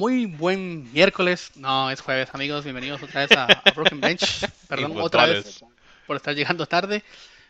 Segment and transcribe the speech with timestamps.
[0.00, 1.50] Muy buen miércoles.
[1.56, 2.64] No, es jueves, amigos.
[2.64, 4.48] Bienvenidos otra vez a, a Broken Bench.
[4.66, 5.62] Perdón, otra vez
[6.06, 7.04] por estar llegando tarde.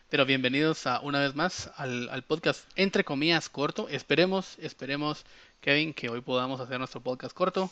[0.09, 3.87] Pero bienvenidos a, una vez más al, al podcast entre comillas corto.
[3.87, 5.25] Esperemos, esperemos,
[5.61, 7.71] Kevin, que hoy podamos hacer nuestro podcast corto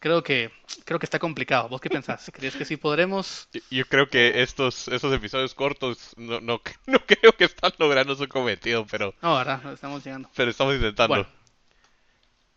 [0.00, 0.50] creo que
[0.84, 1.68] creo que está complicado.
[1.68, 2.30] ¿Vos qué pensás?
[2.34, 3.48] ¿Crees que sí podremos?
[3.70, 8.26] Yo, creo que estos, estos episodios cortos no, no, no, creo que están logrando su
[8.26, 9.14] cometido, pero...
[9.22, 9.72] No, ¿verdad?
[9.72, 10.28] Estamos llegando.
[10.34, 11.26] Pero estamos intentando.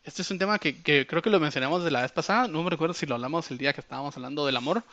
[0.03, 2.47] Este es un tema que, creo que lo mencionamos de la vez pasada.
[2.47, 4.83] No me recuerdo si lo hablamos el día que estábamos hablando del amor.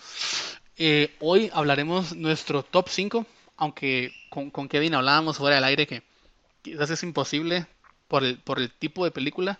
[0.76, 6.02] Eh, hoy hablaremos nuestro top 5, aunque con, con Kevin hablábamos fuera del aire que
[6.62, 7.66] quizás es imposible
[8.08, 9.58] por el, por el tipo de película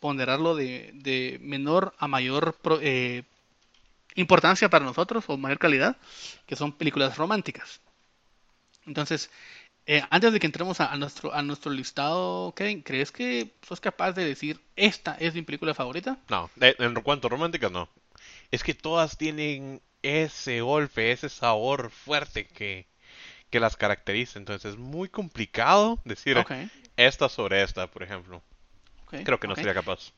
[0.00, 3.22] ponderarlo de, menor a mayor eh,
[4.14, 5.96] importancia para nosotros o mayor calidad,
[6.46, 7.80] que son películas románticas.
[8.86, 9.30] Entonces,
[9.86, 14.12] eh, antes de que entremos a, nuestro, a nuestro listado, Kevin, ¿crees que sos capaz
[14.12, 16.18] de decir esta es mi película favorita?
[16.28, 17.88] No, en cuanto a románticas, no.
[18.50, 22.86] Es que todas tienen ese golpe, ese sabor fuerte que,
[23.50, 24.38] que las caracteriza.
[24.38, 26.44] Entonces es muy complicado decir
[26.96, 28.42] esta sobre esta, por ejemplo
[29.24, 30.12] creo que no sería capaz.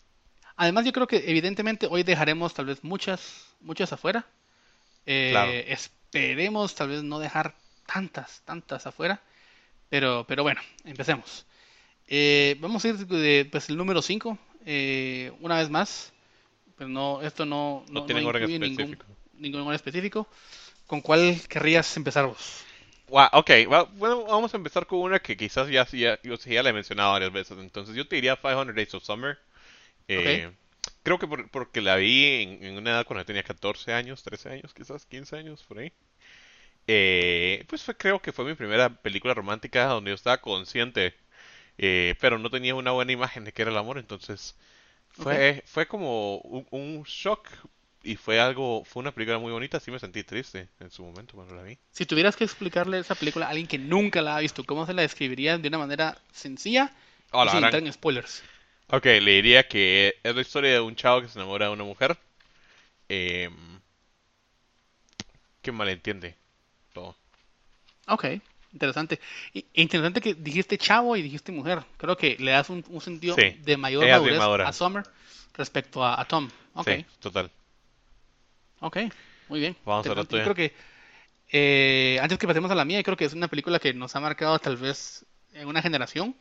[0.57, 4.27] Además, yo creo que evidentemente hoy dejaremos tal vez muchas, muchas afuera.
[5.07, 7.55] Eh, esperemos tal vez no dejar
[7.87, 9.21] tantas, tantas afuera.
[9.89, 11.47] Pero, pero bueno, empecemos.
[12.07, 14.39] Eh, vamos a ir de pues, el número 5.
[14.67, 16.13] Eh, una vez más.
[16.77, 19.05] Pero no, esto no, no, tiene orden específico.
[19.35, 20.29] Ningún, orden específico.
[20.87, 22.65] ¿Con cuál querrías empezar vos?
[23.11, 26.73] ok, bueno, vamos a empezar con una que quizás ya, ya, yo ya la he
[26.73, 27.59] mencionado varias veces.
[27.59, 29.39] Entonces yo te diría 500 Days of Summer.
[30.07, 30.51] Eh,
[31.03, 32.25] creo que porque la vi
[32.61, 35.93] en, una edad cuando tenía 14 años, 13 años, quizás 15 años, por ahí.
[36.89, 41.15] Eh, pues creo que fue mi primera película romántica donde yo estaba consciente,
[41.79, 43.99] eh, pero no tenía una buena imagen de qué era el amor.
[43.99, 44.57] Entonces
[45.11, 47.49] fue, fue como un, un shock
[48.03, 51.35] y fue algo, fue una película muy bonita, sí me sentí triste en su momento
[51.35, 51.79] cuando la vi.
[51.93, 54.95] Si tuvieras que explicarle esa película a alguien que nunca la ha visto, ¿cómo se
[54.95, 56.93] la describirías de una manera sencilla
[57.45, 58.43] y sin entrar en spoilers?
[58.91, 61.85] Ok, le diría que es la historia de un chavo que se enamora de una
[61.85, 62.17] mujer
[63.09, 63.51] eh,
[65.63, 66.38] que malentiende.
[68.09, 68.27] Ok,
[68.73, 69.21] interesante.
[69.53, 71.83] Y, interesante que dijiste chavo y dijiste mujer.
[71.97, 75.05] Creo que le das un, sentido de mayor madurez a Summer
[75.55, 76.49] respecto a, Tom.
[76.75, 77.01] Okay.
[77.01, 77.51] Sí, total.
[78.81, 78.99] Ok,
[79.49, 79.77] muy bien.
[79.85, 80.73] Vamos a ver Yo creo que
[81.51, 84.21] eh, antes que pasemos a la mía, creo que es una película que nos ha
[84.21, 86.37] marcado tal vez en una generación.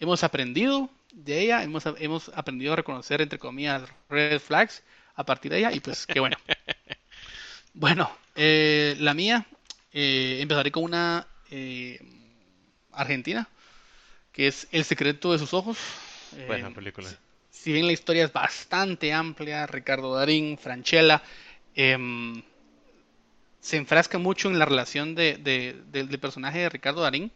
[0.00, 4.82] Hemos aprendido de ella, hemos, hemos aprendido a reconocer, entre comillas, red flags
[5.14, 6.36] a partir de ella y pues qué bueno.
[7.74, 9.46] bueno, eh, la mía,
[9.94, 11.26] eh, empezaré con una
[12.92, 13.48] argentina,
[14.32, 15.78] que es El secreto de sus ojos.
[16.46, 17.08] Buena película.
[17.50, 21.22] Si bien la historia es bastante amplia, Ricardo Darín, Franchella,
[21.74, 22.42] Em,
[23.60, 25.36] se enfrasca mucho en la relación de,
[25.90, 27.32] del personaje de Ricardo Darín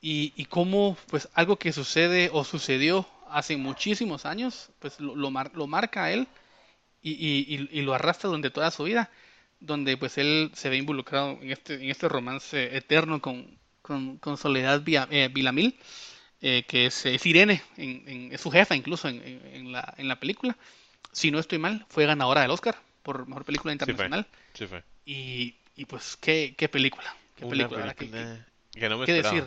[0.00, 6.04] y, cómo pues algo que sucede o sucedió hace muchísimos años, pues lo, lo, marca
[6.04, 6.28] a él
[7.02, 9.10] y, lo arrastra durante toda su vida,
[9.60, 14.82] donde pues él se ve involucrado en este, en este romance eterno con, con, Soledad
[14.86, 15.78] eh, Vilamil,
[16.40, 20.56] eh, que es, Irene, es su jefa incluso en, la, en la película.
[21.12, 24.26] Si no estoy mal, fue ganadora del Oscar por mejor película internacional.
[24.54, 24.82] Sí fue.
[25.04, 27.14] Y, y pues, ¿qué, qué película?
[27.36, 27.94] ¿Qué película?
[27.94, 28.08] ¿Qué,
[28.72, 29.44] que no me ¿Qué decir?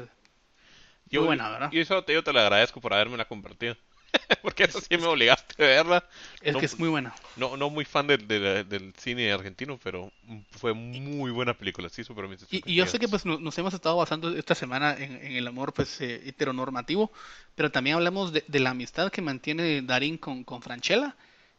[1.10, 1.72] Yo, Muy buena, ¿verdad?
[1.72, 3.76] Yo eso te, yo te lo agradezco por haberme la compartido.
[4.42, 6.10] Porque eso sí me obligaste a verla.
[6.42, 7.14] Es que es muy buena.
[7.36, 10.12] No, no muy fan del, del, cine argentino, pero
[10.52, 13.98] fue muy buena película, sí, super y, y, yo sé que pues nos hemos estado
[13.98, 17.12] basando esta semana en, en el amor pues eh, heteronormativo,
[17.56, 21.16] pero también hablamos de, de, la amistad que mantiene Darín con, con Franchella,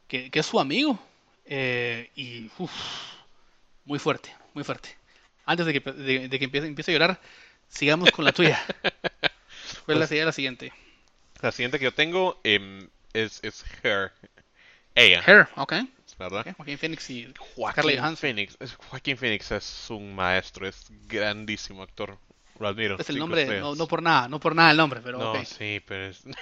[0.07, 0.99] que, que es su amigo,
[1.51, 2.51] eh, y
[3.85, 4.97] muy fuerte, muy fuerte.
[5.47, 7.21] Antes de que, de, que empiece, empiece, a llorar,
[7.69, 8.63] sigamos con la tuya.
[9.87, 10.73] ¿Cuál pues, la siguiente?
[11.41, 14.13] La siguiente que yo tengo em, es, es Her.
[14.95, 15.23] Ella.
[15.27, 15.75] Her, ok.
[16.19, 16.47] ¿Verdad?
[16.57, 18.59] Joaquín Phoenix y Joaquín Phoenix.
[18.89, 22.19] Joaquín Phoenix es un maestro, es grandísimo actor.
[22.59, 22.99] Lo admiro.
[22.99, 25.81] Es el nombre, no, no, por nada, no por nada el nombre, pero no, sí,
[25.87, 26.25] pero es...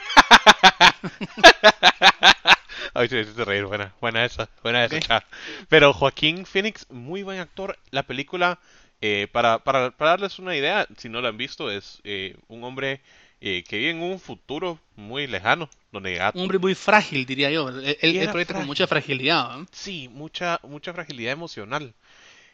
[2.94, 5.26] Ay, sí, sí, reír, buena, buena esa, buena esa.
[5.68, 7.78] Pero Joaquín Phoenix, muy buen actor.
[7.90, 8.58] La película,
[9.02, 12.64] eh, para, para, para, darles una idea, si no la han visto, es eh, un
[12.64, 13.02] hombre
[13.40, 15.68] eh, que vive en un futuro muy lejano.
[15.92, 17.68] Donde un hombre muy frágil, diría yo.
[17.68, 19.58] Él, proyecta con mucha fragilidad.
[19.72, 21.94] Sí, mucha, mucha fragilidad emocional.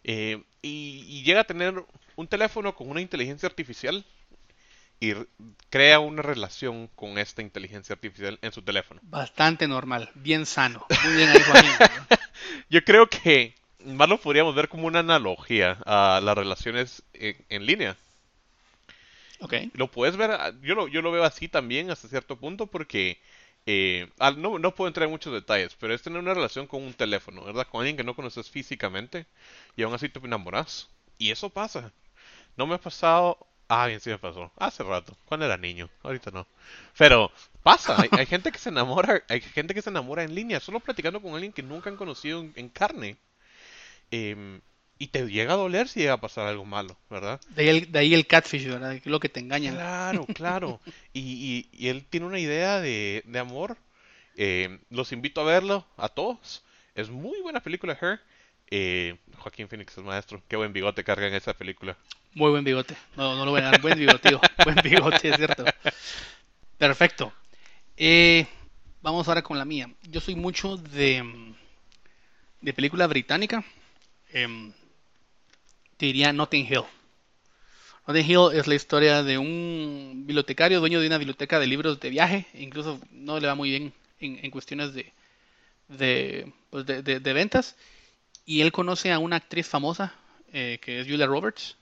[0.04, 1.84] y, y llega a tener
[2.16, 4.04] un teléfono con una inteligencia artificial
[5.02, 5.14] y
[5.68, 9.00] crea una relación con esta inteligencia artificial en su teléfono.
[9.02, 10.86] Bastante normal, bien sano.
[11.04, 11.70] Muy bien ahí, Joaquín.
[12.70, 17.96] Yo creo que más lo podríamos ver como una analogía a las relaciones en, línea.
[19.74, 23.18] Lo puedes ver, yo lo, yo lo veo así también hasta cierto punto porque
[23.66, 26.94] eh, no, no, puedo entrar en muchos detalles, pero es tener una relación con un
[26.94, 27.66] teléfono, ¿verdad?
[27.70, 29.26] Con alguien que no conoces físicamente
[29.76, 30.88] y aún así te enamoras.
[31.18, 31.92] Y eso pasa.
[32.56, 33.38] No me ha pasado.
[33.68, 34.50] Ah, bien, sí me pasó.
[34.56, 35.88] Hace rato, cuando era niño.
[36.02, 36.46] Ahorita no.
[36.98, 37.30] Pero
[37.62, 37.96] pasa.
[38.10, 39.22] Hay, gente que se enamora.
[39.28, 42.44] Hay gente que se enamora en línea, solo platicando con alguien que nunca han conocido
[42.54, 43.16] en, carne.
[44.10, 44.60] Em,
[45.02, 47.40] y te llega a doler si llega a pasar algo malo, ¿verdad?
[47.56, 49.00] De ahí el, de ahí el catfish, ¿verdad?
[49.04, 49.72] Lo que te engaña.
[49.72, 50.80] Claro, claro.
[51.12, 53.76] y, y, él tiene una idea de, de amor.
[54.36, 56.62] Eh, los invito a verlo, a todos.
[56.94, 58.20] Es muy buena película, Her.
[58.70, 60.40] Eh, Joaquín Phoenix es maestro.
[60.46, 61.96] Qué buen bigote carga en esa película.
[62.34, 62.94] Muy buen bigote.
[63.16, 63.80] No, no lo voy a dar.
[63.80, 65.64] Buen bigote, buen bigote, es cierto.
[66.78, 67.32] Perfecto.
[67.96, 68.46] Eh,
[69.00, 69.90] vamos ahora con la mía.
[70.08, 71.52] Yo soy mucho de,
[72.60, 73.64] de película británica.
[74.32, 74.72] Eh,
[75.96, 76.84] te diría Notting Hill.
[78.06, 82.10] Notting Hill es la historia de un bibliotecario, dueño de una biblioteca de libros de
[82.10, 82.46] viaje.
[82.54, 85.12] Incluso no le va muy bien en, cuestiones de,
[85.88, 87.76] de, pues de, de, ventas.
[88.44, 90.14] Y él conoce a una actriz famosa,
[90.52, 91.76] eh, que es Julia Roberts.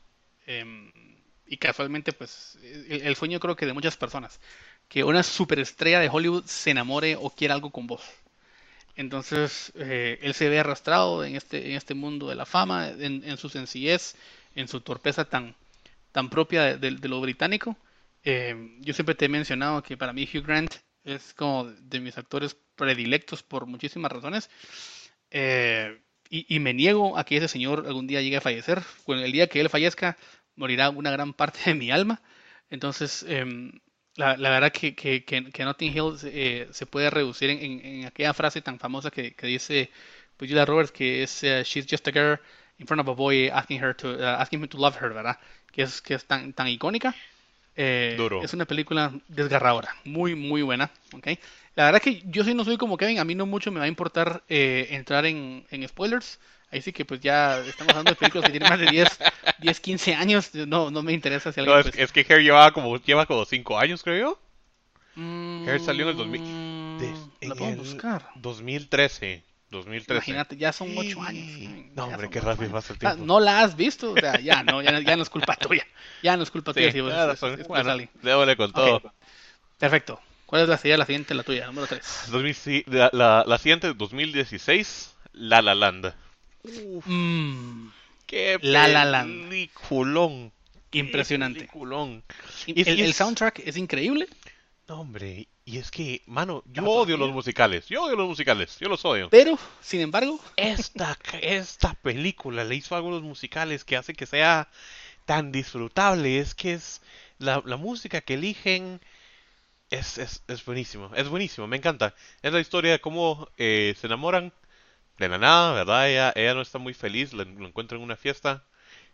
[0.47, 0.93] Em,
[1.47, 2.59] y casualmente, pues,
[2.89, 4.41] el, sueño creo que de muchas personas.
[4.89, 8.03] Que una superestrella de Hollywood se enamore o quiera algo con vos.
[8.97, 13.37] Entonces, eh, él se ve arrastrado en este, en este mundo de la fama, en,
[13.37, 14.17] su sencillez,
[14.55, 15.55] en su torpeza tan,
[16.13, 17.77] tan propia de, lo británico.
[18.23, 22.19] Eh, yo siempre te he mencionado que para mí Hugh Grant es como de mis
[22.19, 24.51] actores predilectos por muchísimas razones.
[25.31, 25.99] Eh,
[26.29, 28.83] y, y, me niego a que ese señor algún día llegue a fallecer.
[29.07, 30.17] Bueno, el día que él fallezca,
[30.57, 32.21] morirá una gran parte de mi alma.
[32.71, 33.81] Entonces, em,
[34.17, 38.79] la, verdad que, que, que, Notting Hill eh, se puede reducir en, aquella frase tan
[38.79, 39.91] famosa que, dice
[40.37, 42.39] pues, Julia Roberts, que es uh, She's just a girl
[42.79, 45.39] in front of a boy asking her to, uh, asking him to love her, ¿verdad?
[45.71, 47.15] Que es, que es tan, tan icónica.
[47.77, 50.91] Eh, es una película desgarradora, muy, muy buena.
[51.15, 51.39] ¿okay?
[51.77, 53.85] La verdad que yo sí no soy como Kevin, a mí no mucho me va
[53.85, 56.39] a importar eh, entrar en, en spoilers.
[56.73, 59.09] Ahí sí que pues ya estamos hablando de películas que tienen más de 10,
[59.59, 60.55] 10 15 años.
[60.55, 61.75] No, no me interesa si alguien...
[61.75, 64.41] No, es, pues es, que Hair lleva como, lleva como 5 años, creo yo.
[65.17, 67.49] Mm, Hair salió en el 2000...
[67.49, 68.29] lo puedo buscar.
[68.37, 69.43] 2013.
[69.71, 70.13] 2013.
[70.15, 71.91] Imagínate, ya son 8 años.
[71.97, 73.27] No, hombre, qué rápido pasa el ah, tiempo.
[73.27, 75.87] No la has visto, o sea, ya no, ya, ya no es culpa tuya.
[76.23, 76.93] Ya no es culpa tuya.
[76.93, 79.13] Si vos, es, bueno, con todo.
[79.77, 80.21] Perfecto.
[80.47, 81.67] ¿Cuál es la, sería la siguiente, la tuya?
[81.67, 82.85] Número 3.
[82.87, 86.13] la, la, la siguiente, 2016, La La Land.
[86.63, 87.89] Mmm.
[88.27, 90.53] Qué la, la, peliculón.
[90.93, 91.61] Impresionante.
[91.61, 92.23] Peliculón.
[92.67, 94.29] El, soundtrack es increíble.
[94.89, 95.49] No, hombre.
[95.65, 97.87] Y es que, mano, yo odio los musicales.
[97.89, 98.77] Yo odio los musicales.
[98.79, 99.31] Yo los odio.
[99.31, 100.39] Pero, sin embargo.
[100.57, 104.69] Esta, esta película le hizo algo a los musicales que hace que sea
[105.25, 106.39] tan disfrutable.
[106.39, 107.03] Es que es.
[107.39, 109.01] La, la música que eligen.
[109.91, 112.15] Es, es, es buenísimo, es buenísimo, me encanta.
[112.43, 114.53] Es la historia de cómo eh, se enamoran
[115.21, 116.09] de la nada, ¿verdad?
[116.09, 118.65] Ella, ella no está muy feliz, lo, encuentra en una fiesta.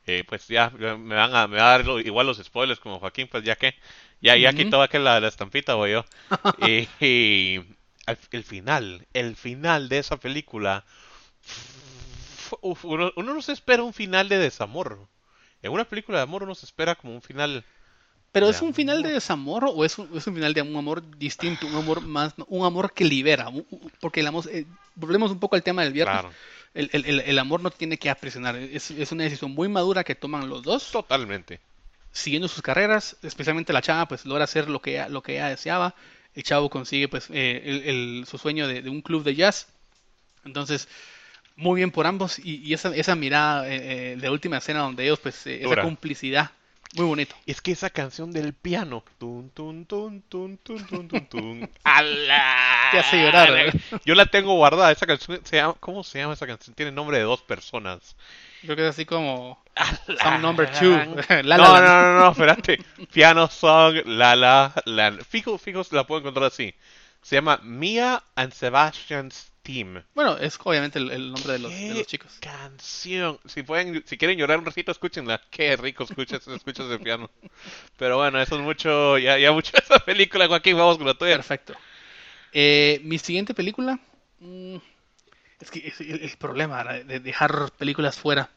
[0.07, 3.27] Eh, pues ya me van a, me va a dar igual los spoilers como Joaquín,
[3.27, 3.75] pues ya que,
[4.21, 6.05] ya, ya quitó aquel la, la estampita, voy yo.
[7.01, 7.61] y,
[8.31, 10.85] el final, el final de esa película,
[12.61, 15.09] uno, uno no se espera un final de desamor.
[15.61, 17.65] En una película de amor uno se espera como un final
[18.37, 21.03] pero es un final de desamor o es un, es un, final de un amor
[21.17, 23.49] distinto, un amor más, un amor que libera,
[23.99, 26.27] porque el amor, eh, volvemos un poco al tema del viernes.
[26.75, 30.15] El, el, el, amor no tiene que aprisionar, es, es, una decisión muy madura que
[30.15, 30.93] toman los dos.
[30.93, 31.61] Totalmente.
[32.13, 35.49] Siguiendo sus carreras, especialmente la chava, pues logra hacer lo que ella, lo que ella
[35.49, 35.95] deseaba.
[36.35, 39.69] El chavo consigue pues eh, el, su sueño de, un club de jazz.
[40.45, 40.89] Entonces,
[41.57, 42.39] muy bien por ambos.
[42.39, 46.51] Y, y esa, esa mirada eh, de última escena donde ellos, pues, esa complicidad
[46.97, 47.37] muy bonito.
[47.45, 49.05] Es que esa canción del piano.
[49.19, 51.71] Tun, tun, tun, tun, tun, tun, tun, tun.
[52.91, 53.51] Te hace llorar.
[53.55, 53.71] ¿eh?
[54.07, 54.91] Yo la tengo guardada.
[54.91, 56.75] Esa canción se llama, ¿Cómo se llama esa canción?
[56.75, 58.17] Tiene nombre de dos personas.
[58.63, 59.63] Creo que es así como.
[60.23, 60.91] Song number two.
[61.43, 62.79] la, no, no, no, no, espérate.
[63.13, 65.13] Piano song, la la la.
[65.29, 66.75] Fijo, fijo, la puedo encontrar así.
[67.21, 69.53] Se llama Mia and Sebastian's
[70.15, 72.39] bueno, es obviamente el, nombre de los, de los, chicos.
[72.41, 73.39] Canción.
[73.47, 75.41] Si pueden, si quieren llorar un ratito, escúchenla.
[75.51, 77.31] Qué rico escuchas, escuchas el piano.
[77.97, 80.77] Pero bueno, eso es mucho, ya, ya mucho esa película, Joaquín.
[80.77, 81.37] Vamos con la tuya.
[81.37, 81.75] Perfecto.
[82.53, 83.99] Eh, mi siguiente película.
[84.41, 84.77] Mm,
[85.61, 88.51] es que es el, problema de dejar películas fuera.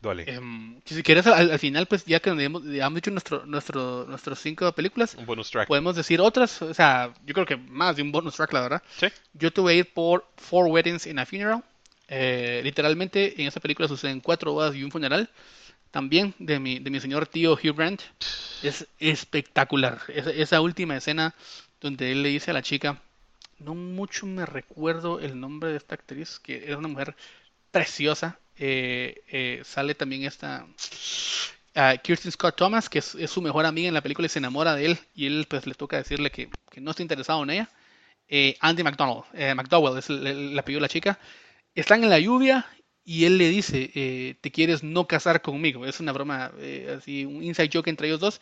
[0.00, 0.24] Duele.
[0.28, 4.06] Em, si quieres, al, al, final, pues ya que hemos, ya hemos dicho nuestro, nuestro,
[4.06, 5.66] nuestros cinco películas, un bonus track.
[5.66, 6.62] podemos decir otras.
[6.62, 8.82] O sea, yo creo que más de un bonus track, la verdad.
[8.96, 9.08] Sí.
[9.32, 11.64] Yo tuve que ir por Four Weddings in a Funeral.
[12.08, 15.28] Eh, literalmente, en esa película suceden cuatro bodas y un funeral.
[15.90, 18.02] También de mi, de mi señor tío Hugh Grant.
[18.62, 20.00] Es espectacular.
[20.08, 21.34] Esa, esa última escena
[21.80, 23.00] donde él le dice a la chica,
[23.58, 27.16] no mucho me recuerdo el nombre de esta actriz, que era una mujer
[27.70, 28.38] preciosa.
[28.58, 30.66] Eh, eh, sale también esta
[31.76, 34.74] uh, Kirsten Scott Thomas, que es, su mejor amiga en la película y se enamora
[34.74, 34.98] de él.
[35.14, 37.70] Y él pues le toca decirle que, que no está interesado en ella.
[38.28, 39.24] Eh, Andy McDonald,
[39.56, 41.18] McDowell es el, la chica.
[41.74, 42.66] Están en la lluvia
[43.04, 45.86] y él le dice, te quieres no casar conmigo.
[45.86, 46.52] Es una broma,
[46.96, 48.40] así, un inside joke entre ellos dos.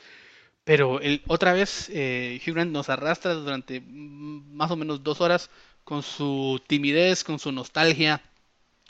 [0.66, 5.48] Pero el, otra vez eh, Hugh Grant nos arrastra durante más o menos dos horas
[5.84, 8.20] con su timidez, con su nostalgia.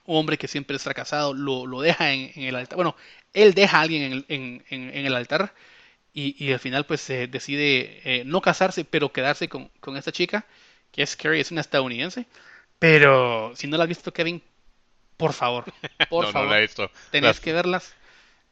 [0.07, 2.77] Un hombre que siempre es fracasado, lo, lo deja en, en, el altar.
[2.77, 2.97] Bueno,
[3.33, 5.55] él deja a alguien en el, en, en el altar
[6.13, 10.13] y, y, al final pues eh, decide eh, no casarse, pero quedarse con, con, esta
[10.13, 10.47] chica,
[10.93, 12.27] que es Carrie, es una estadounidense.
[12.79, 14.43] Pero si no la has visto, Kevin,
[15.17, 15.65] por favor,
[16.09, 16.91] por no, favor, no la he visto.
[17.11, 17.95] tenés Las- que verlas.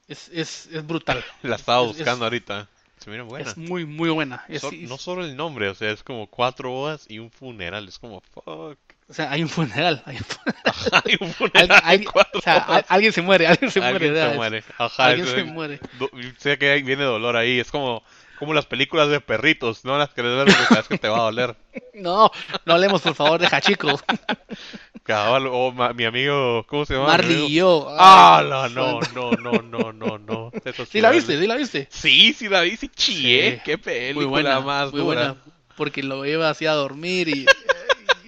[0.09, 1.25] Es, es, es brutal.
[1.43, 2.69] La estaba Es- es- buscando ahorita.
[3.05, 3.51] Se mira buena.
[3.51, 4.45] Es muy, muy buena.
[4.49, 7.31] Es- So- es- no solo el nombre, o sea, es como cuatro bodas y un
[7.31, 7.87] funeral.
[7.87, 8.79] Es como, fuck.
[9.07, 10.03] O sea, hay un funeral.
[10.07, 10.55] Hay un funeral.
[11.05, 12.57] Hay un Al- funeral o sea,
[12.89, 14.07] alguien se muere, alguien se muere.
[14.09, 14.65] Alguien se muere.
[14.79, 15.81] Ajá, Alguien se muere.
[15.99, 17.61] do- sé que viene dolor ahí.
[17.61, 18.03] Es como,
[18.39, 19.85] como las películas de perritos.
[19.85, 21.57] No las querés ver porque sabes que te va a doler.
[21.95, 22.29] No,
[22.67, 24.01] no hablemos por favor de Hachiko.
[25.05, 27.07] Cabal, o ma- mi amigo, ¿cómo se llama?
[27.09, 27.87] Marley y yo.
[27.99, 30.51] Ah, no, no, no, no, no, no, no.
[30.65, 31.39] Eso ¿Sí la viste?
[31.39, 31.87] ¿Sí la viste?
[31.91, 33.57] Sí, sí la vi, sí chillé.
[33.57, 33.61] Sí.
[33.65, 35.15] Qué película Muy buena, más muy dura.
[35.15, 35.37] buena.
[35.77, 37.47] Porque lo lleva así a dormir y...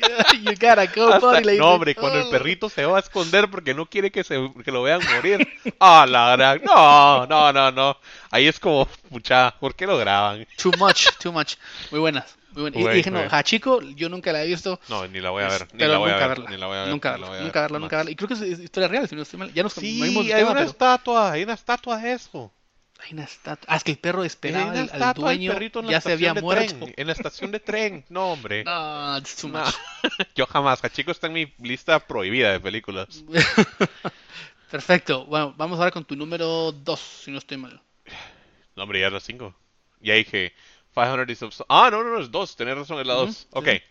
[0.43, 2.31] You gotta go, Hasta- buddy, le no, hombre, cuando el "Oh".
[2.31, 5.47] perrito se va a esconder porque no quiere que, se, que lo vean morir.
[5.81, 6.61] Ah, la gran.
[6.65, 7.97] No, no, no, no.
[8.31, 10.47] Ahí es como, pucha, ¿por qué lo graban?
[10.61, 11.55] Too much, too much.
[11.91, 12.37] Muy buenas.
[12.53, 12.79] Muy buenas.
[12.81, 13.29] Y- Güey, y dije, no, güey.
[13.31, 14.81] Hachiko, yo nunca la he visto.
[14.89, 15.69] No, ni la voy a ver.
[15.75, 16.29] Ni la voy a ver.
[16.29, 16.51] verla.
[16.51, 16.89] Ni la voy a ver.
[16.91, 18.11] Nunca verla, nunca ver, verla, nunca verla.
[18.11, 19.53] Y creo que es historia real, si no estoy mal.
[19.53, 22.51] Ya nos Sí, hay tema, una pero estatua, hay una estatua de eso.
[23.05, 23.67] Hay una estatua.
[23.69, 26.75] Ah, es que el perro esperaba al, al dueño, en ya se había muerto.
[26.79, 26.95] tren.
[26.97, 28.05] En la estación de tren.
[28.09, 28.65] No, hombre.
[28.65, 29.65] No, it's too No.
[29.65, 29.75] much.
[30.35, 30.83] Yo jamás.
[30.83, 33.25] Hachiko está en mi lista prohibida de películas.
[34.71, 35.25] Perfecto.
[35.27, 37.81] Bueno, vamos ahora con tu número 2, si no estoy mal.
[38.75, 39.55] No, hombre, ya es la 5.
[40.01, 40.53] Ya dije
[40.95, 42.57] 500 Days of Ah, no, no, no, es 2.
[42.57, 43.37] Tenés razón, es la Ujú, 2.
[43.37, 43.69] sí, Ok.
[43.69, 43.83] sí.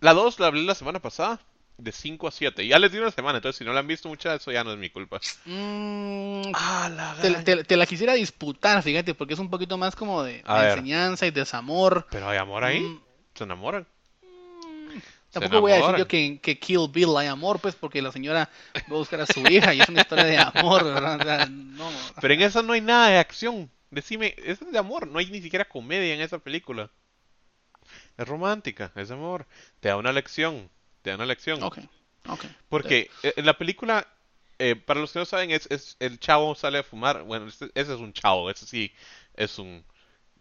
[0.00, 1.40] La 2 la hablé la semana pasada.
[1.78, 2.66] De 5 a 7.
[2.66, 4.72] Ya les di una semana, entonces si no la han visto mucha, eso ya no
[4.72, 5.20] es mi culpa.
[5.46, 9.96] Mm, Ah, la te, te- te la quisiera disputar, fíjate, porque es un poquito más
[9.96, 12.06] como de, enseñanza y desamor.
[12.10, 12.80] Pero hay amor ahí.
[12.80, 13.00] Mm,
[13.34, 13.86] Se enamoran.
[15.30, 18.12] Se Tampoco voy a decir yo que, que Kill Bill hay amor, pues, porque la
[18.12, 21.18] señora va a buscar a su hija y es una historia de amor, ¿verdad?
[21.18, 21.90] O sea, no.
[22.20, 23.70] Pero en esa no hay nada de acción.
[23.90, 25.06] Decime, eso es de amor.
[25.06, 26.90] No hay ni siquiera comedia en esa película.
[28.18, 29.46] Es romántica, es amor.
[29.80, 30.68] Te da una lección.
[31.02, 31.62] Te da una lección.
[31.62, 31.78] Ok,
[32.28, 32.44] ok.
[32.68, 34.06] Porque eh, en la película,
[34.58, 37.22] eh, para los que no saben, es, es el chavo sale a fumar.
[37.22, 38.92] Bueno, este- ese es un chavo, ese sí
[39.36, 39.84] es un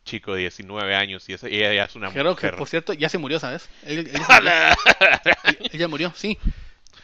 [0.04, 2.56] chico de 19 años y, ese, y ella es una Creo que, mujer.
[2.56, 3.70] por cierto, ya se murió, ¿sabes?
[3.84, 4.42] Él, él ya se
[5.78, 5.90] murió.
[5.90, 6.38] Murió, sí.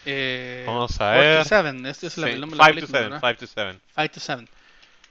[0.05, 1.43] Eh, Vamos a ver.
[1.43, 3.21] to Seven, este es la- Sí, el nombre de la five to película, seven, ¿verdad?
[3.29, 3.81] five to seven.
[3.95, 4.49] Five to Seven.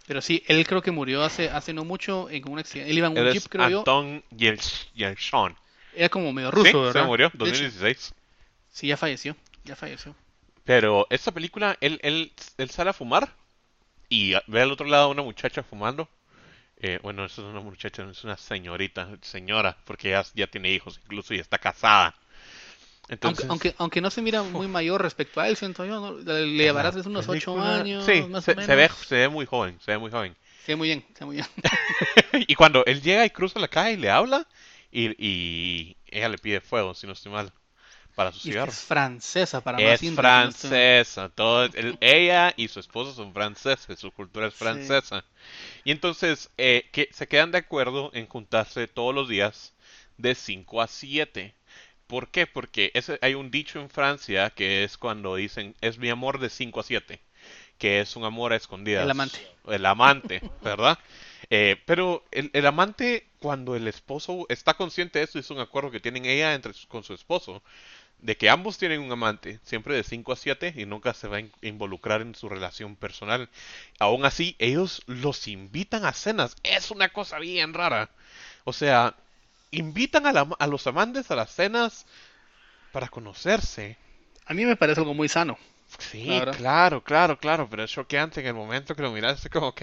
[0.06, 2.90] Pero sí, él creo que murió hace, hace no mucho en un accidente.
[2.92, 3.78] Él iba en un Él jeep, creo yo.
[3.80, 5.56] Anton Yelchon.
[5.94, 7.06] Era como medio Sí, ruso, se ¿verdad?
[7.06, 8.14] murió, De hecho, 2016.
[8.76, 9.36] Sí, ya falleció.
[9.64, 10.14] Ya falleció.
[10.64, 13.34] Pero esta película, él, él, él sale a fumar
[14.08, 16.08] y ve al otro lado a una muchacha fumando.
[16.78, 21.00] Eh, bueno, eso es una muchacha, es una señorita, señora, porque ya, ya tiene hijos
[21.04, 22.16] incluso y está casada.
[23.08, 26.18] Entonces, Aunque, aunque, aunque no se mira muy mayor respecto a él, siento yo, ¿no?
[26.18, 28.66] Le le llevarás unos ocho años, Sí, más se, o menos.
[28.66, 30.36] se ve, se ve muy joven, se ve muy joven.
[30.58, 31.46] Sí, muy bien, sí, muy bien.
[32.48, 34.46] y cuando él llega y cruza la calle y le habla,
[34.90, 37.52] y, y ella le pide fuego, si no estoy mal,
[38.16, 42.52] para su Y es, que es francesa para más Es estoy- francesa, todo, el- ella
[42.56, 44.58] y su esposo son franceses, su cultura es Sí.
[44.60, 45.24] francesa.
[45.84, 49.74] Y entonces eh, que se quedan de acuerdo en juntarse todos los días
[50.18, 51.54] de 5 a 7.
[52.08, 52.46] ¿Por qué?
[52.46, 56.50] Porque ese, hay un dicho en Francia que es cuando dicen es mi amor de
[56.50, 57.20] 5 a 7,
[57.78, 59.04] que es un amor a escondidas.
[59.04, 59.38] El amante.
[59.68, 60.98] El amante, ¿verdad?
[61.50, 65.92] Eh, pero el, el amante, cuando el esposo está consciente de eso, es un acuerdo
[65.92, 67.62] que tienen ella entre, con su esposo,
[68.20, 71.36] de que ambos tienen un amante, siempre de 5 a 7, y nunca se va
[71.36, 73.48] a in- involucrar en su relación personal.
[73.98, 76.56] Aún así, ellos los invitan a cenas.
[76.62, 78.10] Es una cosa bien rara.
[78.64, 79.14] O sea,
[79.70, 82.06] invitan a, la- a los amantes a las cenas
[82.92, 83.98] para conocerse.
[84.46, 85.58] A mí me parece algo muy sano.
[85.98, 89.68] Sí, claro, claro, claro, pero es choqueante en el momento que lo miras, es como,
[89.68, 89.82] ok,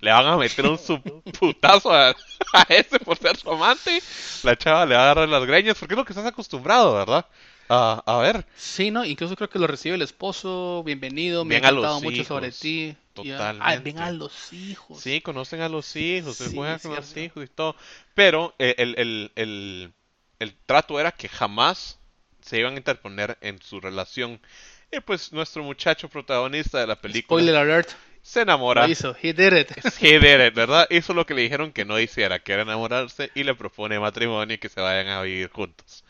[0.00, 0.78] le van a meter un
[1.38, 2.10] putazo a,
[2.52, 4.04] a, ese por ser su amante,
[4.42, 7.26] la chava le va a agarrar las greñas, porque es lo que estás acostumbrado, ¿verdad?
[7.68, 8.44] A, a ver.
[8.56, 9.04] Sí, ¿no?
[9.04, 12.96] Incluso creo que lo recibe el esposo, bienvenido, me ha contado mucho sobre ti.
[13.14, 13.64] Totalmente.
[13.64, 15.00] Ah, ven a los hijos.
[15.00, 17.76] Sí, conocen a los hijos, se juegan con los hijos y todo.
[18.14, 19.92] Pero eh, el, el, el,
[20.40, 21.98] el trato era que jamás
[22.42, 24.40] se iban a interponer en su relación.
[24.90, 27.40] Y pues nuestro muchacho protagonista de la película.
[27.40, 27.90] Spoiler alert.
[28.22, 28.86] Se enamora.
[28.86, 29.14] Lo hizo.
[29.22, 29.70] He did it.
[30.00, 30.86] He did it, ¿verdad?
[30.90, 34.54] Hizo lo que le dijeron que no hiciera, que era enamorarse y le propone matrimonio
[34.54, 36.04] y que se vayan a vivir juntos.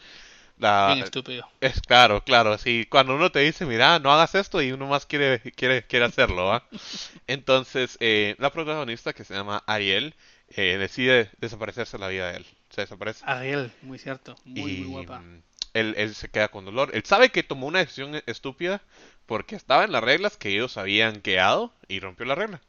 [0.56, 1.48] Bien estúpido.
[1.60, 2.56] Es claro, claro.
[2.58, 6.04] Sí, cuando uno te dice, mira, no hagas esto y uno más quiere, quiere, quiere
[6.04, 6.64] hacerlo, ¿va?
[7.26, 10.14] Entonces, eh, la protagonista que se llama Ariel
[10.48, 12.46] eh, decide desaparecerse la vida de él.
[12.70, 13.24] Se desaparece.
[13.26, 14.36] Ariel, muy cierto.
[14.44, 15.18] Muy, muy guapa.
[15.18, 15.42] Mm,
[15.74, 16.90] él, él, se queda con dolor.
[16.94, 18.80] Él sabe que tomó una decisión estúpida
[19.26, 22.60] porque estaba en las reglas que ellos habían quedado y rompió la regla.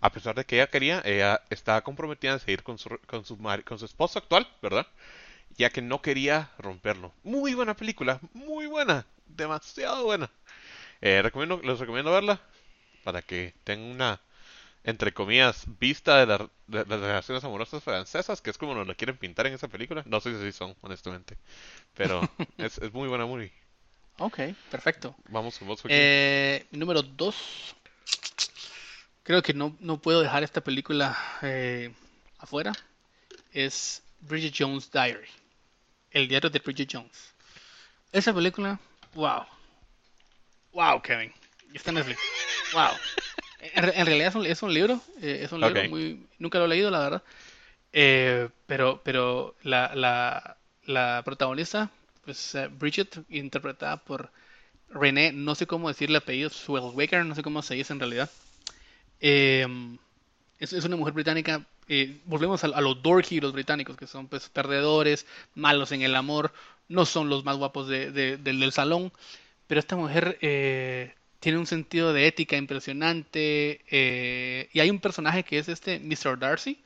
[0.00, 3.36] A pesar de que ella quería, ella estaba comprometida en seguir con su, con su,
[3.64, 4.86] con su esposo actual, ¿verdad?
[5.56, 7.12] Ya que no quería romperlo.
[7.22, 10.30] Muy buena película, muy buena, demasiado buena.
[11.00, 12.40] Eh, recomiendo, les recomiendo verla
[13.04, 14.20] para que tengan una,
[14.84, 16.26] entre comillas, vista de,
[16.66, 20.02] las relaciones amorosas francesas, que es como nos lo quieren pintar en esa película.
[20.06, 21.36] No sé si son, honestamente.
[21.94, 22.20] Pero
[22.58, 23.52] es, es muy buena movie.
[24.18, 25.14] Ok, perfecto.
[25.28, 27.74] Vamos con vos, eh, número 2.
[29.22, 31.92] Creo que no, no, puedo dejar esta película eh,
[32.38, 32.72] afuera.
[33.52, 35.28] Es Bridget Jones' Diary.
[36.10, 37.34] El diario de Bridget Jones.
[38.12, 38.78] Esa película,
[39.14, 39.44] wow.
[40.72, 41.32] Wow, Kevin.
[41.74, 42.20] Está en Netflix.
[42.72, 42.90] Wow.
[43.60, 45.00] En, realidad es un, libro.
[45.20, 46.26] Eh, es un libro muy.
[46.38, 47.22] Nunca lo he leído, la verdad.
[47.92, 51.90] Eh, pero pero la, la, la protagonista
[52.26, 54.30] pues uh, Bridget, interpretada por
[54.90, 58.30] René, no sé cómo decirle apellido, Swellwaker, no sé cómo se dice en realidad.
[59.20, 59.66] Eh,
[60.58, 61.64] es, una mujer británica.
[61.88, 66.52] Eh, volvemos a, los dorky, los británicos, que son pues perdedores, malos en el amor,
[66.88, 69.12] no son los más guapos de, del, salón.
[69.66, 73.80] Pero esta mujer eh, tiene un sentido de ética impresionante.
[74.72, 76.38] y hay un personaje que es este Mr.
[76.38, 76.78] Darcy,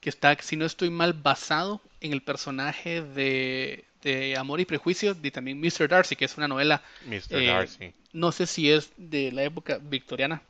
[0.00, 5.14] que está, si no estoy mal, basado en el personaje de, de Amor y Prejuicio
[5.14, 5.88] de también Mr.
[5.88, 6.82] Darcy, que es una novela.
[7.06, 7.42] Mr.
[7.42, 7.92] Eh, Darcy.
[8.12, 10.42] No sé si es de la época victoriana,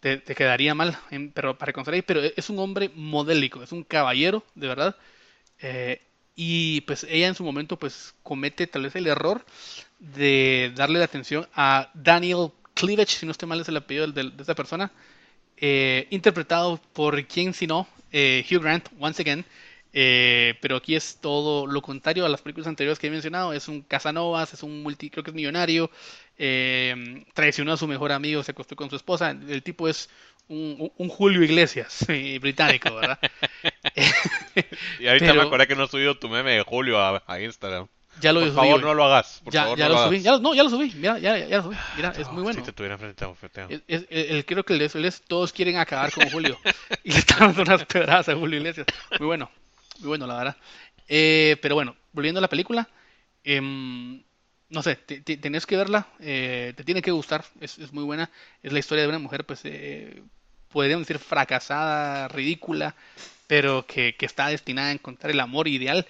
[0.00, 0.98] te, quedaría mal,
[1.34, 4.96] pero para ahí, pero es un hombre modélico, es un caballero, de verdad.
[5.60, 6.02] Eh,
[6.34, 9.44] y pues ella en su momento pues comete tal vez el error
[9.98, 14.30] de darle la atención a Daniel Cleavage, si no estoy mal es el apellido de,
[14.30, 14.92] de esta persona,
[15.56, 19.44] eh, interpretado por quien si no, Hugh Grant, once again,
[19.98, 23.54] eh, pero aquí es todo lo contrario a las películas anteriores que he mencionado.
[23.54, 25.90] Es un Casanovas, es un multi, creo que es millonario.
[26.38, 29.30] Eh, traicionó a su mejor amigo, se acostó con su esposa.
[29.30, 30.10] El tipo es
[30.48, 32.04] un, Julio Iglesias
[32.40, 33.18] británico, ¿verdad?
[35.00, 37.88] y ahorita me acordé que no he subido tu meme de Julio a, Instagram.
[38.20, 39.42] Ya lo por favor, no lo hagas.
[39.50, 40.20] ya, favor, ya no lo, subí.
[40.20, 40.90] Ya, no, ya lo subí.
[40.94, 41.76] Mira, ya, ya lo subí.
[41.96, 42.58] Mira, es muy bueno.
[42.58, 46.58] Si te tuviera frente a el, creo que el, todos quieren acabar con Julio.
[47.04, 48.86] y le están dando unas pedradas a Julio Iglesias.
[49.18, 49.50] Muy bueno.
[49.98, 50.56] Muy bueno, la verdad.
[51.08, 52.88] Eh, pero bueno, volviendo a la película,
[53.44, 54.22] em,
[54.68, 58.30] no sé, tenés que verla, eh, te tiene que gustar, es, muy buena.
[58.62, 60.22] Es la historia de una mujer, pues, eh,
[60.72, 62.94] podríamos decir fracasada, ridícula,
[63.46, 66.06] pero que, está destinada a encontrar el amor ideal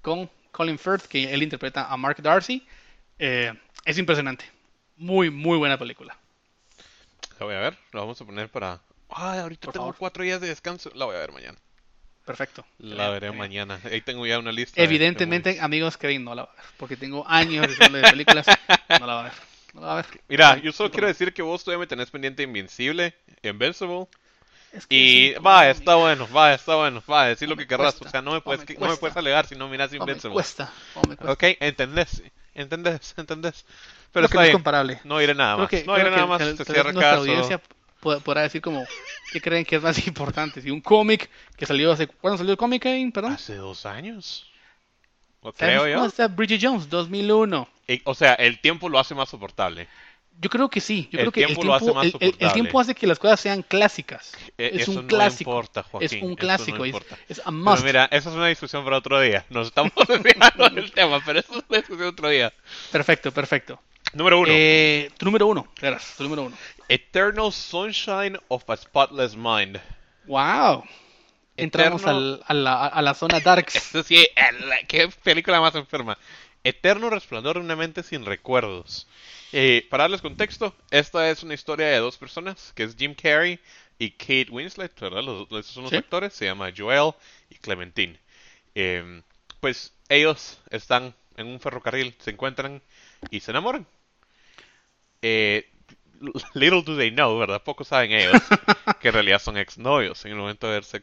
[0.00, 2.66] con Colin Firth, que él interpreta a Mark Darcy.
[3.18, 4.44] es impresionante.
[4.96, 6.16] Muy, muy buena película.
[7.38, 8.80] La voy a ver, la vamos a poner para...
[9.10, 11.58] Ay, ahorita tengo cuatro días de descanso, la voy a ver mañana.
[12.28, 12.62] Perfecto.
[12.78, 13.80] La veré mañana.
[13.84, 14.82] Ahí tengo ya una lista.
[14.82, 16.64] Evidentemente, amigos, Kevin no la va a ver.
[16.76, 18.46] Porque tengo años de películas.
[19.00, 19.32] No la va a ver.
[19.72, 20.06] No la va a ver.
[20.28, 24.08] Mira, yo solo quiero decir que vos todavía me tenés pendiente Invincible, Invincible.
[24.90, 27.96] y va, está bueno, va, está bueno, va, decir lo que querrás.
[28.02, 30.28] O sea, no me puedes, no me puedes alegar si no miras Invincible.
[30.28, 30.70] Me cuesta,
[31.08, 31.32] me cuesta.
[31.32, 32.22] Ok, entendés,
[32.54, 33.64] entendés, entendés.
[34.12, 35.00] Pero está es comparable.
[35.04, 35.72] No iré nada más.
[35.86, 36.42] no iré nada más.
[36.42, 37.24] se cierra caso
[38.00, 38.84] podrá decir como,
[39.32, 40.60] ¿qué creen que es más importante?
[40.60, 43.12] Si un cómic que salió hace, ¿cuándo salió el cómic, Kevin?
[43.12, 43.32] Perdón.
[43.32, 44.48] Hace dos años.
[45.40, 46.04] ¿O creo yo.
[46.04, 47.68] está Bridget Jones, 2001.
[48.04, 49.86] o sea, el tiempo lo hace más soportable.
[50.40, 51.08] Yo creo que sí.
[51.10, 53.08] Yo el creo que tiempo el tiempo, lo hace más el, el, tiempo hace que
[53.08, 54.32] las cosas sean clásicas.
[54.56, 55.50] E, es un clásico.
[55.50, 56.84] Importa, es un clásico.
[56.84, 56.94] Es,
[57.28, 57.82] es a must.
[57.82, 59.44] Pero mira, esa es una discusión para otro día.
[59.50, 62.52] Nos estamos desviando del tema, pero eso es una discusión otro día.
[62.92, 63.80] Perfecto, perfecto.
[64.12, 64.50] Número uno.
[64.50, 65.68] Eh, tu número uno,
[66.16, 66.56] tu número uno.
[66.88, 69.80] Eternal Sunshine of a Spotless Mind.
[70.26, 70.84] Wow.
[71.56, 73.92] Entramos al, a, la, a, la, zona darks.
[74.06, 74.26] Sí,
[74.86, 76.16] qué película más enferma.
[76.62, 79.06] Eterno resplandor de una mente sin recuerdos.
[79.52, 83.58] Eh, para darles contexto, esta es una historia de dos personas, que es Jim Carrey
[83.98, 85.22] y Kate Winslet, ¿verdad?
[85.22, 87.12] Los, son los actores, se llama Joel
[87.50, 88.18] y Clementine.
[88.74, 89.22] Em,
[89.60, 92.82] pues ellos están en un ferrocarril, se encuentran
[93.30, 93.86] y se enamoran.
[95.22, 95.68] Eh,
[96.54, 97.62] little do they know, ¿verdad?
[97.62, 98.40] Poco saben ellos
[99.00, 101.00] que en realidad son exnovios en el momento de haberse,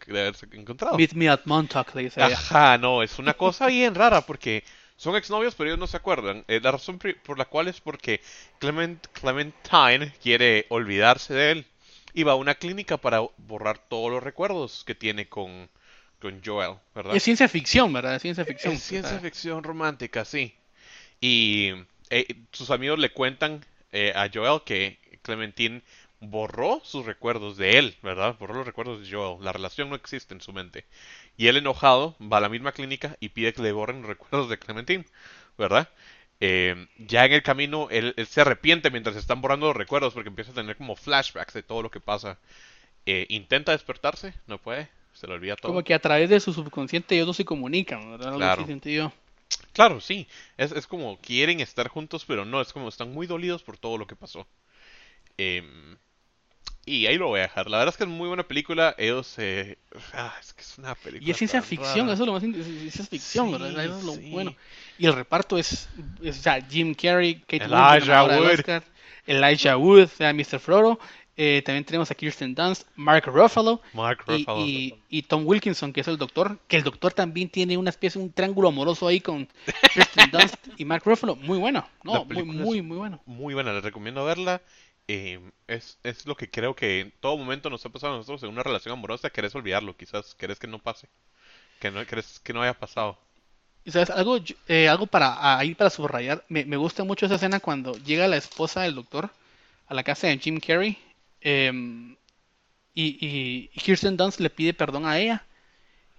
[0.52, 0.98] encontrado.
[0.98, 4.64] Meet me at Montauk, le dice Ajá, no, es una cosa bien rara porque
[4.98, 6.44] son exnovios, pero ellos no se acuerdan.
[6.48, 8.22] Eh, la razón por la cual es porque
[8.60, 11.66] Clement, Clementine quiere olvidarse de él
[12.14, 15.70] y va a una clínica para borrar todos los recuerdos que tiene con,
[16.22, 17.16] con Joel, ¿verdad?
[17.16, 18.16] Es ciencia ficción, ¿verdad?
[18.16, 18.74] Es ciencia ficción.
[18.74, 20.56] Es ciencia ficción romántica, sí.
[21.20, 21.74] Y
[22.10, 25.82] eh, sus amigos le cuentan eh, a Joel que Clementine
[26.20, 28.36] borró sus recuerdos de él, ¿verdad?
[28.38, 29.44] Borró los recuerdos de Joel.
[29.44, 30.86] La relación no existe en su mente.
[31.38, 34.50] Y él enojado va a la misma clínica y pide que le borren los recuerdos
[34.50, 35.06] de Clementine,
[35.58, 35.90] ¿verdad?
[36.42, 40.52] Eh, ya en el camino él, se arrepiente mientras están borrando los recuerdos porque empieza
[40.52, 42.38] a tener como flashbacks de todo lo que pasa.
[43.06, 45.72] Eh, intenta despertarse, no puede, se le olvida todo.
[45.72, 48.36] Como que a través de su subconsciente ellos no se comunican, ¿verdad?
[48.36, 48.66] Claro.
[49.74, 50.28] Claro, sí.
[50.58, 53.98] Es, es como quieren estar juntos, pero no, es como están muy dolidos por todo
[53.98, 54.48] lo que pasó.
[55.38, 55.64] Eh,
[56.88, 57.68] y ahí lo voy a dejar.
[57.70, 58.94] La verdad es que es muy buena película.
[58.98, 59.34] Ellos.
[59.38, 59.78] Eh...
[60.14, 61.28] Ah, es que es una película.
[61.28, 62.44] Y es ciencia ficción, eso es lo más.
[62.44, 63.84] Es ciencia ficción, ¿verdad?
[63.84, 64.56] Eso es lo bueno.
[65.00, 65.90] Y el reparto es.
[66.24, 68.84] o sea, Jim Carrey, Kate Elijah Wood.
[69.26, 70.60] Elijah Wood, Mr.
[70.60, 71.00] Frodo.
[71.38, 74.66] Eh, también tenemos a Kirsten Dunst, Mark Ruffalo, Mark Ruffalo.
[74.66, 78.22] Y, y, Tom Wilkinson, que es el doctor, que el doctor también tiene una especie,
[78.22, 79.46] un triángulo amoroso ahí con
[79.94, 81.36] Kirsten Dunst y Mark Ruffalo.
[81.36, 83.22] Muy bueno, no, muy, muy, muy bueno.
[83.26, 84.62] Muy buena, les recomiendo verla.
[85.10, 88.42] Eh, es, es lo que creo que en todo momento nos ha pasado a nosotros
[88.44, 91.10] en una relación amorosa, querés olvidarlo, quizás querés que no pase,
[91.80, 93.18] que no querés que no haya pasado.
[93.84, 97.60] Y sabes, algo, eh, algo para ir para subrayar, me, me, gusta mucho esa escena
[97.60, 99.30] cuando llega la esposa del doctor
[99.86, 100.98] a la casa de Jim Carrey
[101.46, 102.16] em,
[102.94, 103.18] y,
[103.74, 105.46] y, Kirsten Dunst le pide perdón a ella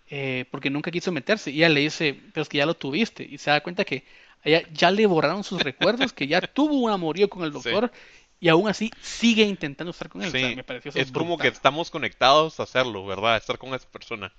[0.08, 3.26] eh, porque nunca quiso meterse y ella le dice, pero es que ya lo tuviste
[3.28, 4.04] y se da cuenta que
[4.44, 7.90] ella ya le borraron sus recuerdos, que ya tuvo un amorío con el doctor
[8.38, 10.32] y aún así sigue intentando estar con él.
[10.54, 13.36] me pareció es como que estamos conectados a hacerlo, ¿verdad?
[13.36, 14.32] estar con esa persona.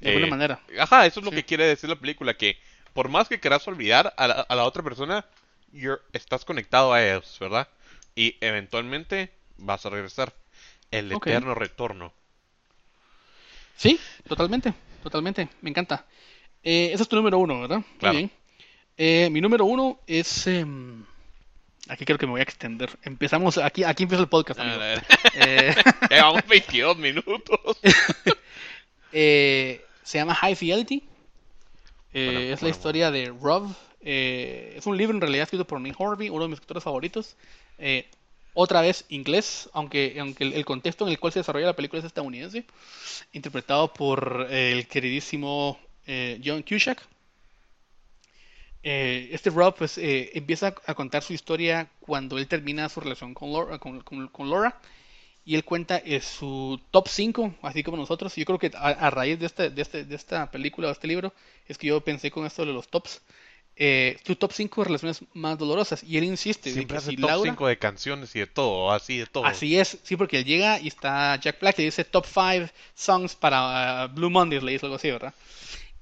[0.00, 0.60] De alguna eh, manera.
[0.80, 2.58] Ajá, eso es lo que quiere decir la película, que
[2.92, 5.24] por más que quieras olvidar a la, otra persona,
[6.12, 7.68] estás conectado a ellos, ¿verdad?
[8.16, 10.32] Y eventualmente vas a regresar.
[10.90, 12.12] El eterno retorno.
[13.76, 16.06] Sí, totalmente, totalmente, me encanta.
[16.62, 17.82] Eh, ese es tu número uno, ¿verdad?
[18.00, 18.30] Muy bien.
[18.96, 20.46] Eh, mi número uno es...
[20.46, 21.04] Em,
[21.86, 22.88] Aquí creo que me voy a extender.
[23.02, 24.60] Empezamos, aquí, aquí empieza el podcast.
[24.60, 24.80] Amigo.
[25.34, 25.74] Eh...
[26.10, 27.78] Llevamos 22 minutos.
[29.12, 31.02] eh, se llama High Fidelity.
[32.12, 33.74] Es la historia de Rob.
[34.00, 37.36] Es un libro en realidad escrito por Nick Horby, uno de mis escritores favoritos.
[38.54, 42.00] Eh, otra vez inglés, aunque, aunque el, contexto en el cual se desarrolla la película
[42.00, 42.64] es estadounidense.
[43.32, 45.78] Interpretado por el queridísimo
[46.42, 47.06] John Cusack.
[48.86, 53.32] Eh, este Rob pues, eh, empieza a contar su historia cuando él termina su relación
[53.32, 54.04] con Laura, con,
[54.50, 54.78] Laura
[55.42, 58.36] y él cuenta eh, su top 5, así como nosotros.
[58.36, 61.32] Yo creo que a, raíz de, este, de, este, de, esta película o este libro
[61.66, 63.22] es que yo pensé con esto de los tops.
[63.76, 66.02] Su top 5 de relaciones más dolorosas.
[66.04, 66.72] Y él insiste.
[66.72, 69.44] Siempre hace top 5 de canciones y de todo, así de todo.
[69.44, 73.34] Así es, sí, porque él llega y está Jack Black y dice top 5 songs
[73.34, 75.34] para uh, Blue Mondays, le dice algo así, ¿verdad?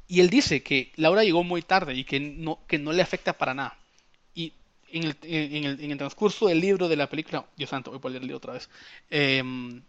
[0.06, 3.32] Y él dice que Laura llegó muy tarde y que no, que no le afecta
[3.32, 3.78] para nada.
[4.34, 4.52] Y
[4.90, 8.10] en el, en el, en el transcurso del libro, de la película, Dios santo, voy
[8.10, 8.68] a leer el libro otra vez,
[9.08, 9.80] em,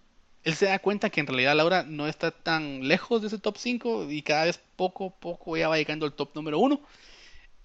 [0.43, 3.57] él se da cuenta que en realidad Laura no está tan lejos de ese top
[3.57, 6.81] 5 y cada vez poco a poco ella va llegando al top número 1.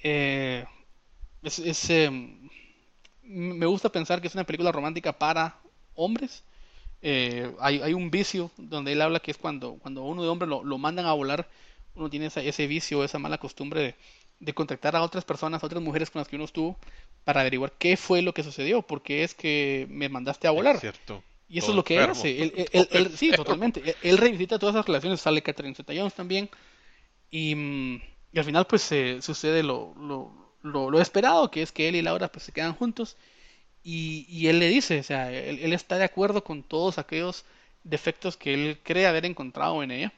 [0.02, 0.64] Eh,
[1.42, 2.48] es, em,
[3.22, 5.58] me gusta pensar que es una película romántica para
[5.94, 6.44] hombres.
[7.00, 10.48] Eh, hay, hay, un vicio donde él habla que es cuando, cuando uno de hombre
[10.48, 11.48] lo, lo mandan a volar
[11.98, 13.94] uno tiene ese vicio, esa mala costumbre
[14.38, 16.78] de, contactar a otras personas, a otras mujeres con las que uno estuvo,
[17.24, 20.78] para averiguar qué fue lo que sucedió, porque es que me mandaste a volar.
[20.78, 21.22] cierto.
[21.48, 22.42] Y eso es lo que él hace.
[22.72, 23.96] Él, sí, totalmente.
[24.02, 26.48] Él, revisita todas esas relaciones, sale Catherine Zeta Jones también.
[27.30, 28.00] Y,
[28.32, 28.82] mm, al final, pues
[29.20, 29.94] sucede lo,
[30.62, 33.16] lo, esperado, que es que él y Laura pues, se quedan juntos.
[33.82, 37.44] Y, y él le dice, o sea, él, está de acuerdo con todos aquellos
[37.84, 40.12] defectos que él cree haber encontrado en ella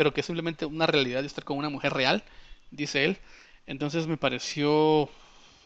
[0.00, 2.24] pero que es simplemente una realidad de estar con una mujer real,
[2.70, 3.18] dice él.
[3.66, 5.10] Entonces me pareció,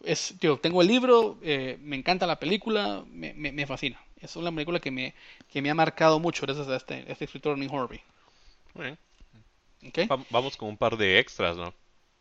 [0.05, 4.01] es, tengo el libro, eh, me encanta la película, me, me, fascina.
[4.21, 5.15] Es una película que me,
[5.53, 8.01] que me ha marcado mucho gracias a este, este escritor Nick Horby.
[10.31, 11.75] Vamos con un par de extras, ¿no?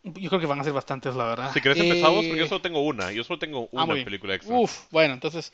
[0.03, 1.53] Yo creo que van a ser bastantes, la verdad.
[1.53, 3.11] Si querés empezamos, porque yo solo tengo una.
[3.13, 4.53] Yo solo tengo Ah, una película extra.
[4.55, 5.53] Uf, bueno, entonces,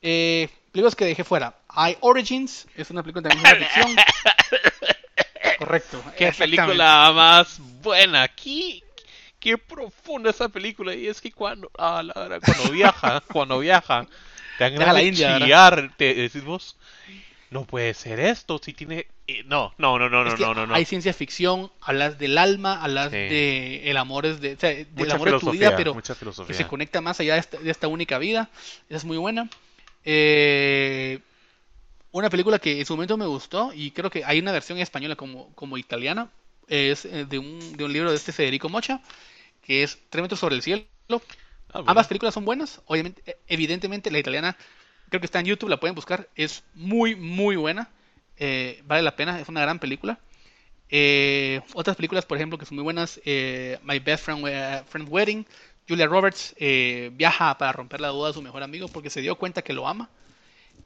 [0.00, 1.54] eh, películas que dejé fuera.
[1.76, 3.96] I Origins es una película también de ficción.
[5.58, 6.02] Correcto.
[6.16, 8.26] Qué película más buena.
[8.28, 8.82] Qué,
[9.38, 10.94] qué profunda esa película.
[10.94, 14.06] Y es que cuando, ah, la verdad, cuando viaja, cuando viaja,
[14.56, 15.94] te dan ganas de chillar.
[15.98, 16.76] Te decís vos,
[17.50, 18.60] no puede ser esto.
[18.62, 19.06] Si tiene.
[19.26, 20.74] eh, No, no, no, no, no, no, no, no.
[20.74, 23.16] Hay ciencia ficción, hablas del alma, hablas Sí.
[23.16, 25.94] de el amor es de, o sea, del Mucha amor de tu vida, pero
[26.46, 28.50] que se conecta más allá de esta, de esta única vida.
[28.88, 29.48] Esa es muy buena.
[30.04, 31.18] Eh,
[32.12, 35.16] una película que en su momento me gustó y creo que hay una versión española
[35.16, 36.28] como, como italiana.
[36.68, 39.00] Es eh, de un, de un libro de este Federico Mocha,
[39.62, 40.84] que es Tres metros sobre el cielo.
[41.08, 41.18] Ah,
[41.74, 41.90] bueno.
[41.90, 42.80] Ambas películas son buenas.
[42.86, 44.56] Obviamente, eh, evidentemente, la italiana
[45.10, 46.28] creo que está en YouTube, la pueden buscar.
[46.36, 47.90] Es muy, muy buena.
[48.38, 50.18] Eh, vale la pena, es una gran película.
[50.88, 55.08] Eh, otras películas, por ejemplo, que son muy buenas: eh, My Best Friend, We- Friend
[55.10, 55.46] Wedding.
[55.88, 59.36] Julia Roberts eh, viaja para romper la duda de su mejor amigo porque se dio
[59.36, 60.08] cuenta que lo ama.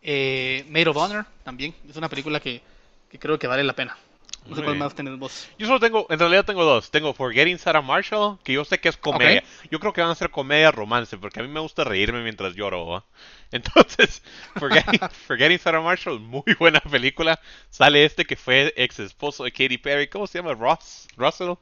[0.02, 2.62] Eh, Maid of Honor también es una película que
[3.18, 3.96] creo que vale la pena.
[4.46, 4.94] No sé cuál más.
[5.58, 6.90] Yo solo tengo, en realidad tengo dos.
[6.90, 9.42] Tengo Forgetting Sarah Marshall, que yo sé que es comedia.
[9.70, 12.54] Yo creo que van a ser comedia romance, porque a mí me gusta reírme mientras
[12.54, 13.04] lloro.
[13.50, 14.22] Entonces,
[14.56, 17.40] Forgetting, Forgetting Sarah Marshall, muy buena película.
[17.70, 20.08] Sale este que fue ex esposo de Katy Perry.
[20.08, 20.52] ¿Cómo se llama?
[20.54, 21.08] Ross?
[21.16, 21.54] ¿Russell?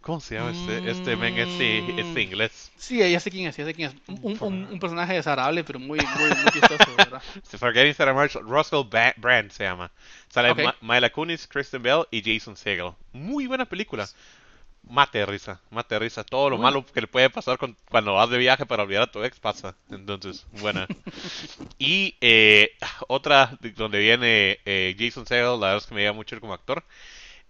[0.00, 2.70] ¿Cómo se llama este, este men, este, este inglés?
[2.78, 3.96] Sí, ya sé quién es, ya sé quién es.
[4.22, 7.22] Un, un- un personaje desagradable, pero muy, muy, muy chistoso, ¿verdad?
[7.58, 9.90] Forgetting Sarah Marshall, Russell Ba- Brand se llama.
[10.30, 10.60] Sale Ok.
[10.62, 12.92] Ma- Mila Kunis, Kristen Bell y Jason Segel.
[13.12, 14.08] Muy buena película.
[14.88, 16.24] Mate de risa, mate de risa.
[16.24, 16.80] Todo lo Bueno.
[16.80, 19.38] malo que le puede pasar con- cuando vas de viaje para olvidar a tu ex
[19.38, 19.74] pasa.
[19.90, 20.86] Entonces, buena.
[21.78, 22.70] y eh,
[23.08, 26.54] otra de- donde viene eh, Jason Segel, la verdad es que me llega mucho como
[26.54, 26.84] actor,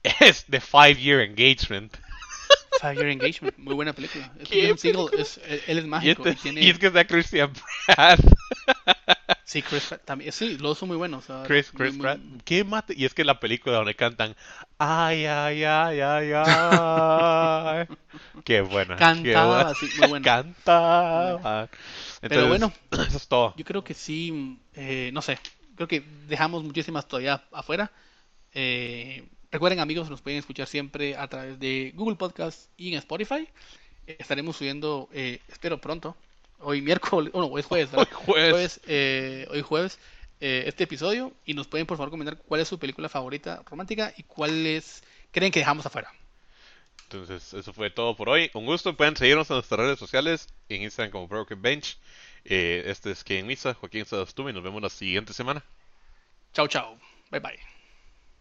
[0.20, 1.96] es The Five Year Engagement.
[2.80, 4.32] Five Year Engagement, muy buena película.
[4.40, 6.26] Es ¿Qué es- él, él es Y, mágico.
[6.26, 7.52] este- y tiene, y es que está Christian
[7.86, 8.20] Pratt.
[9.44, 10.30] Sí, Chris Pratt también.
[10.30, 11.24] Sí, los dos son muy buenos.
[11.24, 12.20] o sea, Chris, muy- Chris muy- Pratt.
[12.44, 12.92] ¿Qué mate?
[12.94, 14.36] Y es que la película donde cantan
[14.76, 17.86] ay, ay, ay, ay, ay.
[18.44, 18.96] Qué buena.
[18.96, 19.74] qué Cantaba, buena.
[19.74, 20.24] sí, muy buena.
[20.24, 21.68] Cantaba.
[22.20, 22.70] Pero bueno.
[22.90, 23.54] eso es todo.
[23.56, 25.38] Yo creo que sí, eh, no sé,
[25.76, 27.90] creo que dejamos muchísimas todavía afuera.
[28.52, 33.48] Eh, recuerden amigos, nos pueden escuchar siempre a través de Google Podcast y en Spotify.
[34.06, 36.16] Estaremos subiendo, eh, espero pronto,
[36.60, 38.08] hoy miércoles, oh, no, hoy es jueves, ¿verdad?
[38.26, 38.80] Hoy jueves.
[38.86, 39.98] eh, hoy jueves,
[40.40, 44.14] eh, este episodio y nos pueden por favor comentar cuál es su película favorita romántica
[44.16, 46.10] y cuáles creen que dejamos afuera.
[47.10, 48.50] Entonces, eso fue todo por hoy.
[48.52, 48.94] Un gusto.
[48.94, 50.46] Pueden seguirnos en nuestras redes sociales.
[50.68, 51.96] En Instagram como Broken Bench.
[52.44, 54.52] Eh, este es Ken Misa, Joaquín Sadastumi.
[54.52, 55.64] Nos vemos la siguiente semana.
[56.52, 56.98] Chao, chao.
[57.30, 57.77] Bye bye.